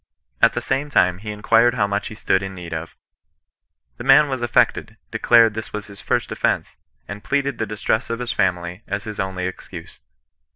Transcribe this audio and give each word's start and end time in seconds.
At 0.41 0.53
the 0.53 0.61
same 0.61 0.89
time 0.89 1.19
he 1.19 1.29
inquired 1.29 1.75
how 1.75 1.85
much 1.85 2.07
he 2.07 2.15
stood 2.15 2.41
in 2.41 2.55
need 2.55 2.73
of. 2.73 2.95
The 3.97 4.03
man 4.03 4.29
was 4.29 4.41
affected, 4.41 4.97
declared 5.11 5.53
this 5.53 5.73
was 5.73 5.85
his 5.85 6.01
first 6.01 6.31
offence, 6.31 6.75
and 7.07 7.23
plead 7.23 7.45
ed 7.45 7.59
the 7.59 7.67
distress 7.67 8.09
of 8.09 8.17
his 8.17 8.31
family 8.31 8.81
as 8.87 9.03
his 9.03 9.19
only 9.19 9.45
excuse. 9.45 9.99